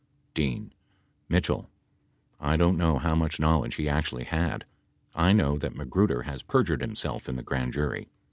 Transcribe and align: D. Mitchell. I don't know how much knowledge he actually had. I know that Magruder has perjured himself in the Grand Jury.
D. 0.33 0.67
Mitchell. 1.29 1.69
I 2.39 2.57
don't 2.57 2.75
know 2.75 2.97
how 2.97 3.13
much 3.13 3.39
knowledge 3.39 3.75
he 3.75 3.87
actually 3.87 4.23
had. 4.23 4.65
I 5.13 5.31
know 5.31 5.59
that 5.59 5.75
Magruder 5.75 6.23
has 6.23 6.41
perjured 6.41 6.81
himself 6.81 7.29
in 7.29 7.35
the 7.35 7.43
Grand 7.43 7.73
Jury. 7.73 8.09